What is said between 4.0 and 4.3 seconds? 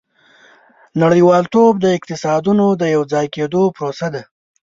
ده.